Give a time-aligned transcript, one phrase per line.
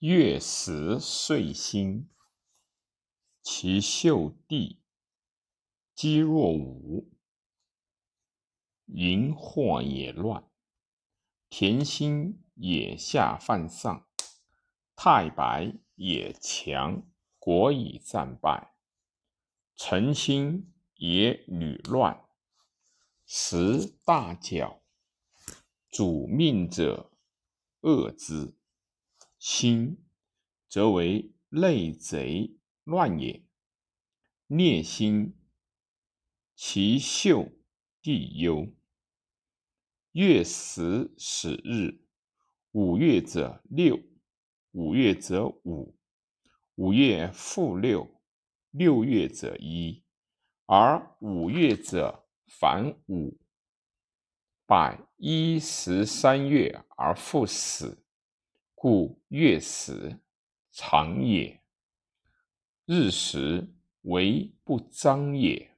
[0.00, 2.10] 月食岁星，
[3.40, 4.82] 其宿地
[5.94, 7.10] 积若舞，
[8.84, 10.50] 云惑也乱。
[11.48, 14.06] 田心也下犯上，
[14.94, 17.02] 太白也强，
[17.38, 18.74] 国以战败。
[19.76, 22.22] 臣心也屡乱，
[23.24, 24.82] 时大角，
[25.88, 27.10] 主命者
[27.80, 28.55] 恶之。
[29.38, 30.04] 心
[30.68, 33.42] 则为内贼乱也。
[34.48, 35.36] 孽心，
[36.54, 37.50] 其秀
[38.00, 38.68] 地忧。
[40.12, 42.00] 月食始日，
[42.70, 44.00] 五月者六，
[44.70, 45.98] 五月者五，
[46.76, 48.22] 五月复六，
[48.70, 50.04] 六月者一，
[50.66, 53.36] 而五月者反五，
[54.64, 58.05] 百一十三月而复始。
[58.88, 60.20] 故月食
[60.70, 61.60] 长也，
[62.84, 65.76] 日食为不彰也。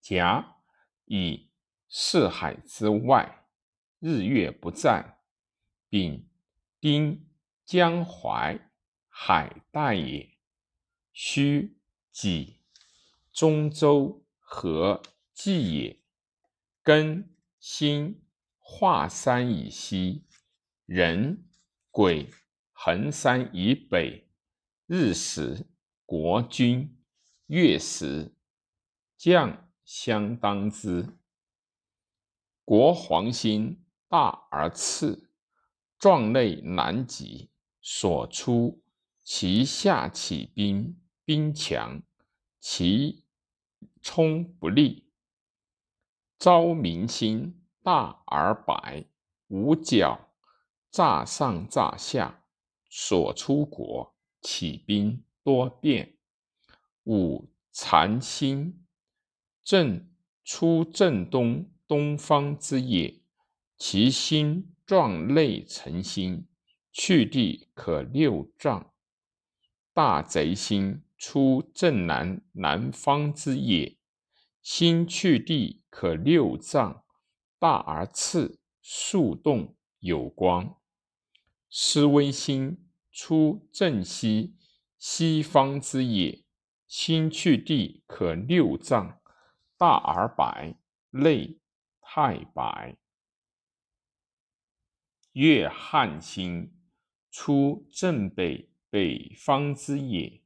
[0.00, 0.56] 甲
[1.04, 1.52] 以
[1.88, 3.46] 四海之外，
[4.00, 5.20] 日月不在。
[5.88, 6.28] 丙
[6.80, 7.30] 丁
[7.64, 8.58] 江淮
[9.08, 10.36] 海带也。
[11.12, 11.78] 戌
[12.10, 12.58] 己
[13.30, 15.00] 中州河
[15.32, 16.02] 济也。
[16.82, 17.24] 庚
[17.60, 18.20] 辛
[18.58, 20.26] 华山以西。
[20.84, 21.48] 人
[21.92, 22.30] 癸
[22.72, 24.26] 衡山以北，
[24.86, 25.66] 日食
[26.06, 26.98] 国君，
[27.48, 28.34] 月食
[29.18, 31.18] 将相当之。
[32.64, 35.30] 国黄星大而次，
[35.98, 37.50] 壮内难及，
[37.82, 38.82] 所出
[39.22, 42.02] 其下起兵，兵强，
[42.58, 43.26] 其
[44.00, 45.12] 冲不利。
[46.38, 49.04] 昭明星大而白，
[49.48, 50.31] 无角。
[50.92, 52.44] 诈上诈下，
[52.90, 56.18] 所出国起兵多变。
[57.04, 58.84] 五残星
[59.64, 60.06] 正
[60.44, 63.22] 出正东东方之野，
[63.78, 66.46] 其星状内成星，
[66.92, 68.92] 去地可六丈。
[69.94, 73.96] 大贼星出正南南方之野，
[74.60, 77.02] 星去地可六丈，
[77.58, 80.76] 大而次，数动有光。
[81.74, 82.76] 思微星
[83.10, 84.54] 出正西
[84.98, 86.44] 西方之野，
[86.86, 89.18] 星去地可六丈，
[89.78, 90.76] 大而白，
[91.12, 91.58] 内
[92.02, 92.98] 太白。
[95.32, 96.74] 月汉星
[97.30, 100.42] 出正北北方之野，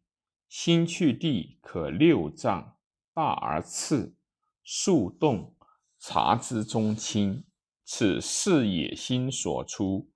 [0.48, 2.78] 星去地可六丈，
[3.12, 4.14] 大而次，
[4.62, 5.56] 数动，
[5.98, 7.44] 察之中清。
[7.84, 10.08] 此四野星所出。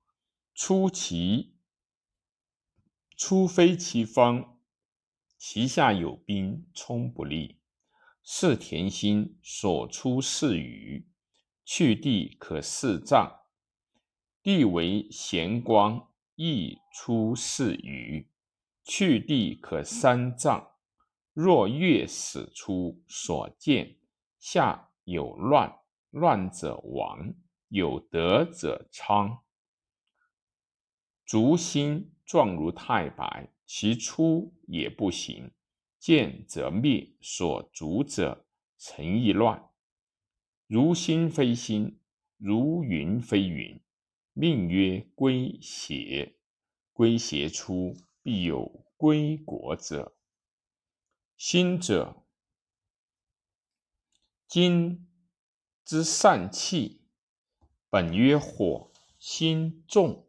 [0.62, 1.54] 出其
[3.16, 4.58] 出非其方，
[5.38, 7.62] 其下有兵，冲不利。
[8.22, 11.08] 是田心所出是雨，
[11.64, 13.40] 去地可四丈。
[14.42, 18.30] 地为咸光，亦出是雨，
[18.84, 20.72] 去地可三丈。
[21.32, 23.96] 若月始出所见，
[24.38, 25.78] 下有乱，
[26.10, 27.32] 乱者亡，
[27.70, 29.38] 有德者昌。
[31.30, 35.52] 足心状如太白，其出也不行，
[35.96, 37.08] 见则灭。
[37.20, 39.70] 所逐者成亦乱。
[40.66, 42.00] 如心非心，
[42.36, 43.80] 如云非云。
[44.32, 46.34] 命曰归邪，
[46.92, 50.16] 归邪出必有归国者。
[51.36, 52.24] 心者，
[54.48, 55.06] 今
[55.84, 57.02] 之善气，
[57.88, 60.26] 本曰火，心重。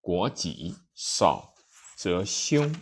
[0.00, 1.54] 国己少
[1.96, 2.74] 则凶。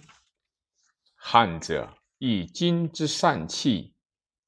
[1.14, 3.94] 汉者以金之善气，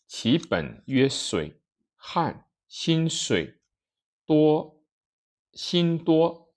[0.07, 1.61] 其本曰水。
[2.03, 3.61] 旱心水
[4.25, 4.83] 多，
[5.53, 6.55] 心多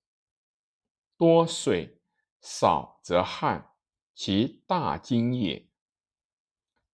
[1.17, 1.99] 多水
[2.39, 3.73] 少则旱，
[4.15, 5.67] 其大金也。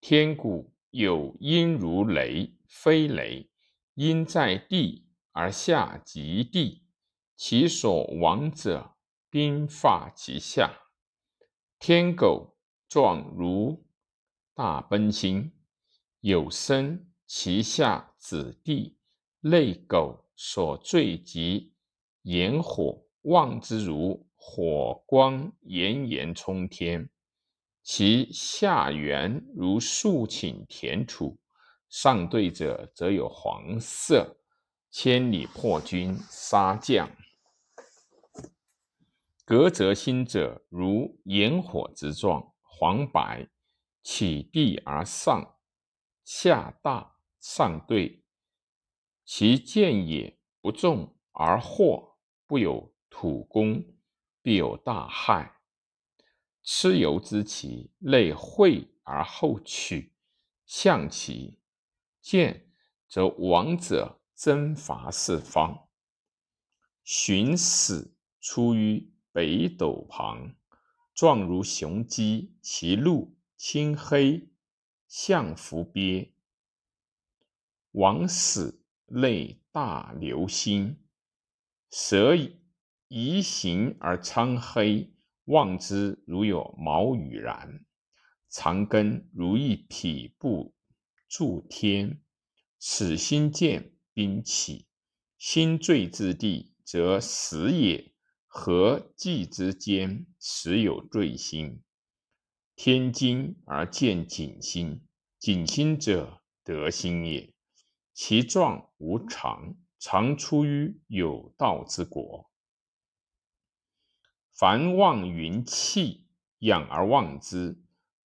[0.02, 3.52] 天谷有阴如雷，非雷，
[3.94, 6.86] 阴在地而下及地，
[7.36, 8.96] 其所亡者。
[9.32, 10.72] 兵发其下，
[11.78, 13.86] 天狗状如
[14.56, 15.52] 大奔星，
[16.22, 18.98] 有生其下子弟，
[19.42, 21.74] 内狗所坠及
[22.24, 27.08] 炎火，望之如火光炎炎冲天，
[27.84, 31.38] 其下缘如竖顷田土，
[31.88, 34.38] 上对者则有黄色，
[34.90, 37.08] 千里破军杀将。
[39.50, 43.50] 革则新者，如炎火之状，黄白，
[44.04, 45.58] 起地而上，
[46.24, 48.24] 下大，上对。
[49.26, 53.84] 其见也不重而祸，不有土功，
[54.44, 55.60] 必有大害。
[56.64, 60.14] 蚩尤之奇，内晦而后取，
[60.68, 61.58] 象其
[62.22, 62.70] 见
[63.08, 65.90] 则王者征伐四方。
[67.04, 70.56] 寻死出于北斗旁，
[71.14, 74.50] 状如雄鸡，其鹿青黑，
[75.08, 76.34] 象伏鳖。
[77.92, 78.80] 王死。
[79.12, 80.96] 内大流星，
[81.90, 82.36] 蛇
[83.08, 85.12] 移形而苍黑，
[85.46, 87.84] 望之如有毛羽然。
[88.50, 90.76] 长根如一匹布
[91.28, 92.22] 柱天，
[92.78, 94.86] 此心见兵起，
[95.40, 98.14] 心坠之地，则死也。
[98.52, 101.84] 何计之间，时有坠星？
[102.76, 105.06] 天惊而见景星，
[105.38, 107.54] 景星者，得星也。
[108.12, 112.50] 其状无常，常出于有道之国。
[114.52, 116.26] 凡望云气，
[116.58, 117.80] 仰而望之，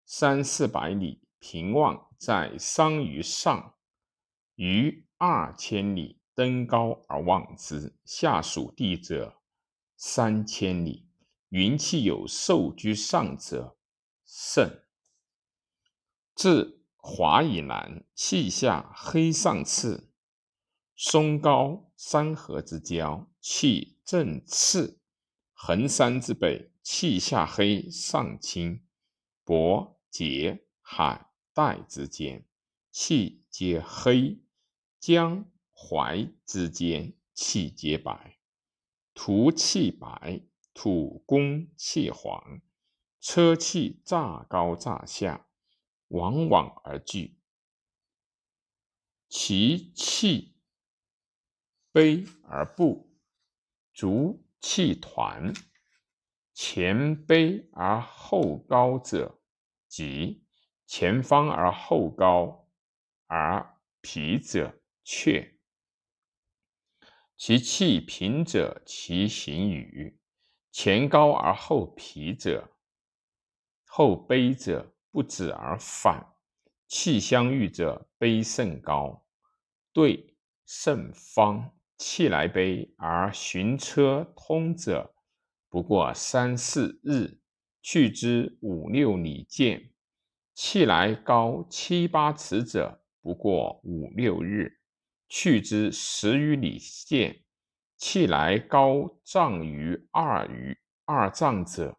[0.06, 3.74] 三四百里平望，在桑榆上；
[4.54, 9.42] 于二千里登高而望之，下属地者
[9.96, 11.08] 三千里。
[11.50, 13.76] 云气有兽居上者
[14.26, 14.82] 甚。
[16.34, 20.10] 自华以南，气下黑上次；
[20.96, 24.98] 松高山河之交，气正次；
[25.52, 28.80] 衡山之北，气下黑上青；
[29.44, 32.44] 渤节海带之间，
[32.90, 34.40] 气皆黑；
[34.98, 38.38] 江淮之间，气皆白。
[39.14, 40.42] 土气白，
[40.74, 42.60] 土公气黄，
[43.20, 45.46] 车气乍高乍下。
[46.08, 47.40] 往往而聚，
[49.28, 50.54] 其气
[51.92, 53.18] 卑而不
[53.92, 55.52] 足，气团
[56.52, 59.40] 前卑而后高者，
[59.88, 60.46] 即
[60.86, 62.68] 前方而后高
[63.26, 65.53] 而脾者，却
[67.46, 70.18] 其气平者，其行与
[70.72, 72.70] 前高而后疲者，
[73.84, 74.94] 后卑者。
[75.10, 76.26] 不止而反，
[76.88, 79.26] 气相遇者，悲甚高，
[79.92, 81.70] 对甚方。
[81.98, 85.14] 气来悲而寻车通者，
[85.68, 87.40] 不过三四日；
[87.82, 89.92] 去之五六里见。
[90.54, 94.78] 气来高七八尺者，不过五六日；
[95.36, 97.42] 去之十余里见。
[97.96, 101.98] 气来高丈于二余二丈者，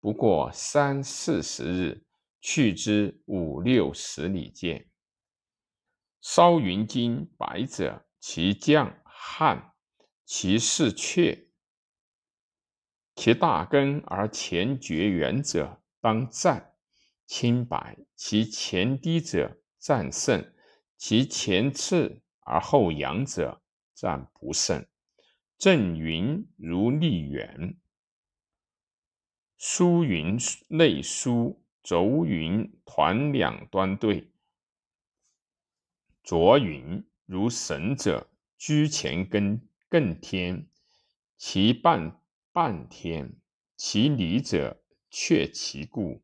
[0.00, 2.04] 不过三四十日。
[2.40, 4.90] 去之五六十里见，
[6.20, 9.74] 烧云金白者，其将汉，
[10.24, 11.46] 其势却。
[13.14, 16.74] 其大根而前绝远者，当战。
[17.28, 20.52] 清白，其前低者战胜，
[20.96, 23.62] 其前次而后扬者
[23.94, 24.86] 战不胜。
[25.58, 27.76] 正云如立远，
[29.56, 30.36] 疏云
[30.68, 31.58] 内疏。
[31.82, 34.30] 轴云团两端对，
[36.22, 40.68] 浊云如神者，居前根更天，
[41.36, 42.22] 其半
[42.52, 43.34] 半天，
[43.76, 44.80] 其离者
[45.10, 46.22] 却其故。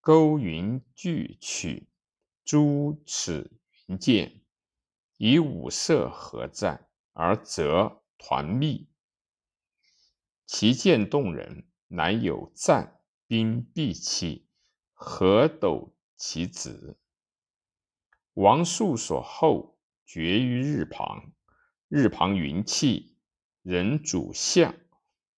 [0.00, 1.86] 勾云俱取，
[2.46, 4.37] 诸此云见，
[5.18, 8.88] 以五色合战，而则团密，
[10.46, 12.94] 其见动人，乃有战。
[13.26, 14.48] 兵必弃，
[14.94, 16.98] 何斗其子？
[18.32, 21.32] 王树所后，绝于日旁。
[21.88, 23.18] 日旁云气，
[23.60, 24.74] 人主相，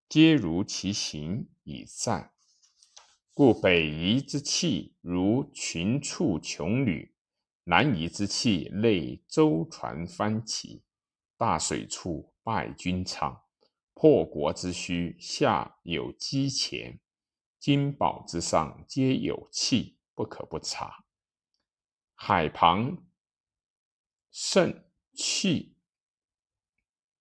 [0.08, 2.32] 皆如其形以战。
[3.34, 7.12] 故北夷之气如群畜穷旅，
[7.70, 10.82] 南夷之气内舟船翻起。
[11.36, 13.44] 大水处败军场，
[13.94, 16.98] 破国之虚，下有积钱。
[17.60, 21.04] 金宝之上皆有气，不可不察。
[22.16, 23.06] 海旁
[24.32, 24.82] 盛
[25.14, 25.76] 气，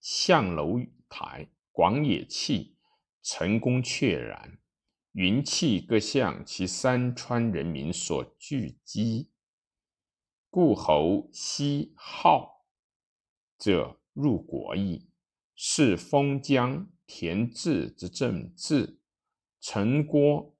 [0.01, 2.75] 象楼台，广野气，
[3.21, 4.57] 成功确然。
[5.11, 9.28] 云气各向其山川人民所聚集，
[10.51, 12.65] 故侯西号
[13.59, 15.07] 者入国邑，
[15.53, 18.99] 是封疆田治之政治，
[19.61, 20.55] 城郭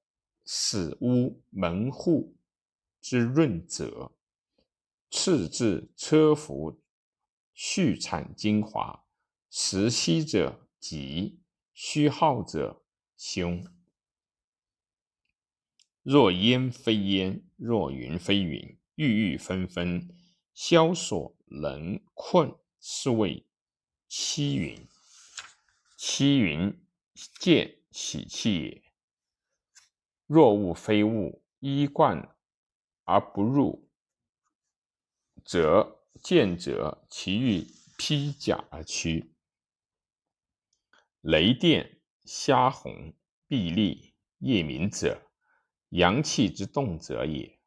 [0.46, 2.36] 史屋门户
[3.02, 4.12] 之润泽，
[5.10, 6.80] 次至车服
[7.56, 9.08] 畜产精华，
[9.50, 11.40] 实息者吉，
[11.74, 12.84] 虚耗者
[13.18, 13.66] 凶。
[16.04, 20.10] 若烟非烟，若云非云，郁郁纷纷，
[20.54, 23.48] 萧索能困，是谓
[24.10, 24.90] 七云。
[25.96, 26.86] 七云，
[27.40, 28.84] 见喜气也。
[30.28, 32.36] 若物非物，衣冠
[33.06, 33.90] 而不入，
[35.46, 37.66] 则见者其欲
[37.98, 39.34] 披甲而趋。
[41.22, 43.14] 雷电虾红，
[43.48, 45.26] 壁立夜明者。
[45.92, 47.59] 阳气之动者也，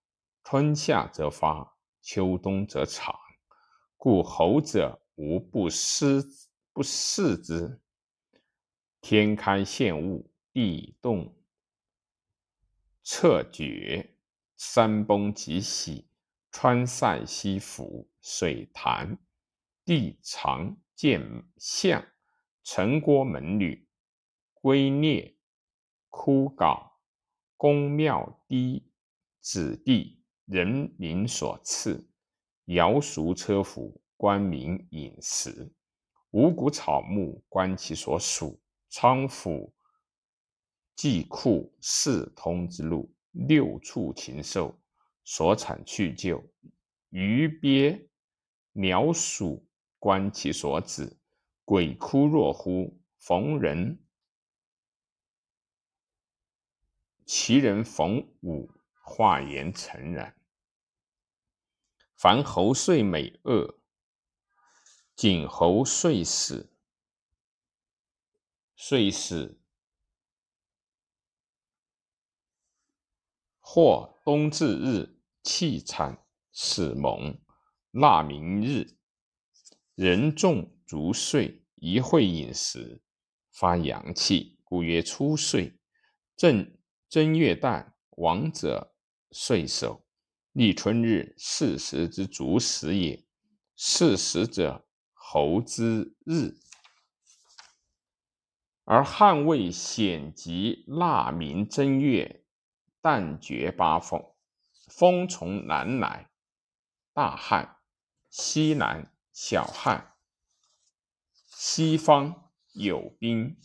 [0.44, 3.18] 春夏则发，秋冬则长。
[3.96, 6.22] 故猴者无不失
[6.72, 7.80] 不视之。
[9.00, 11.34] 天开现物，地动
[13.02, 14.16] 彻绝，
[14.56, 16.08] 山崩即喜，
[16.50, 19.18] 川塞西伏，水潭
[19.84, 22.04] 地长见象，
[22.62, 23.86] 城郭门闾
[24.54, 25.36] 龟裂
[26.10, 26.92] 枯槁。
[27.56, 28.90] 宫庙低
[29.40, 30.21] 子弟
[30.52, 32.06] 人民所赐，
[32.66, 35.72] 尧俗车服，官民饮食，
[36.32, 39.72] 五谷草木观其所属，仓府
[40.94, 44.78] 祭库四通之路，六畜禽兽
[45.24, 46.44] 所产去就，
[47.08, 48.06] 鱼鳖
[48.72, 49.66] 鸟鼠
[49.98, 51.16] 观其所止，
[51.64, 53.98] 鬼哭若呼，逢人。
[57.24, 60.36] 其人逢五，化言诚然。
[62.22, 63.80] 凡猴岁美恶，
[65.16, 66.72] 景猴岁死，
[68.76, 69.60] 岁死
[73.58, 77.40] 或冬至日，气产始蒙，
[77.90, 78.96] 腊明日，
[79.96, 83.02] 人众足岁，一会饮食，
[83.50, 85.76] 发阳气，故曰初岁。
[86.36, 86.78] 正。
[87.08, 88.94] 正月旦，王者
[89.32, 90.01] 岁首，
[90.52, 93.24] 立春日，四时之足始也。
[93.74, 96.54] 四时者，侯之日。
[98.84, 102.44] 而汉魏显及腊明正月，
[103.00, 104.34] 旦绝八风，
[104.88, 106.30] 风从南来，
[107.14, 107.80] 大旱；
[108.28, 110.16] 西南小旱，
[111.46, 113.56] 西方有冰。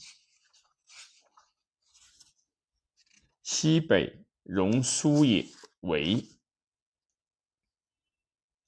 [3.44, 5.46] 西北荣苏也，
[5.82, 6.37] 为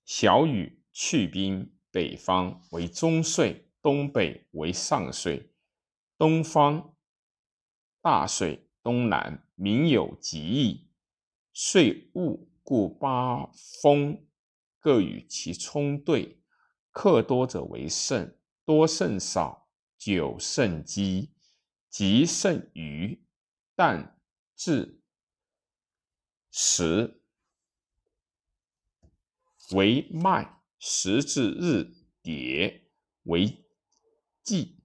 [0.09, 1.71] 小雨去冰。
[1.91, 5.51] 北方为中岁，东北为上岁，
[6.17, 6.95] 东方
[8.01, 10.89] 大岁，东南民有极意，
[11.53, 13.51] 岁戊，故八
[13.81, 14.27] 风
[14.79, 16.41] 各与其冲对。
[16.91, 18.35] 克多者为胜，
[18.65, 21.31] 多胜少，久胜积，
[21.87, 23.23] 吉胜余，
[23.75, 24.19] 但。
[24.55, 25.01] 至
[26.51, 27.18] 时
[29.73, 32.81] 为麦，时至日迭
[33.23, 33.65] 为
[34.43, 34.81] 季，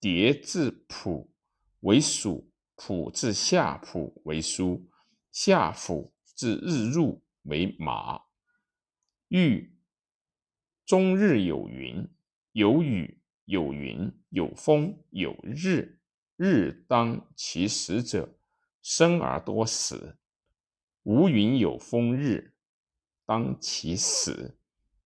[0.00, 1.34] 迭至戌
[1.80, 4.88] 为属，戌至夏戌为戌，
[5.30, 8.22] 夏戌至日入为马。
[9.28, 9.76] 欲
[10.84, 12.08] 终日有云，
[12.52, 16.00] 有雨，有云，有风，有日，
[16.36, 18.38] 日当其时者。
[18.82, 20.18] 生而多死，
[21.04, 22.53] 无云有风日，
[23.26, 24.56] 当其死；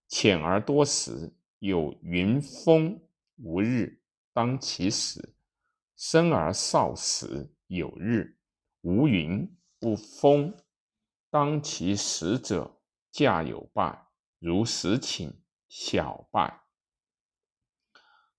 [0.06, 3.00] 浅而多死，有云风
[3.36, 5.34] 无日，当其死。
[5.96, 8.38] 生而少死，有日
[8.82, 10.56] 无云不风，
[11.30, 14.06] 当其死者，驾有败，
[14.38, 15.32] 如时寝，
[15.68, 16.62] 小败。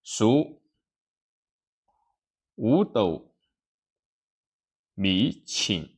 [0.04, 0.62] 俗
[2.56, 3.36] 五斗？
[4.94, 5.98] 米请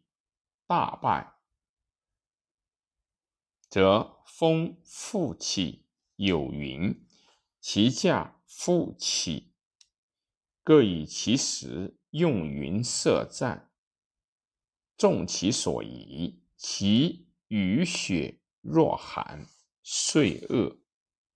[0.68, 1.34] 大败，
[3.72, 5.86] 则风复起，
[6.18, 7.08] 有云，
[7.62, 9.54] 其驾复起，
[10.62, 13.72] 各以其时用云射战，
[14.98, 16.44] 众其所宜。
[16.58, 19.48] 其雨雪若寒，
[19.82, 20.81] 岁恶。